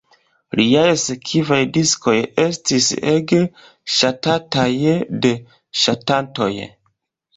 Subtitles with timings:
[0.59, 2.15] Liaj sekvaj diskoj
[2.45, 3.43] estis ege
[3.99, 4.67] ŝatataj
[5.27, 5.37] de
[5.83, 6.53] ŝatantoj.